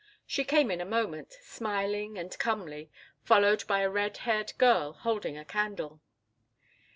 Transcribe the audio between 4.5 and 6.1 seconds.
girl holding a candle.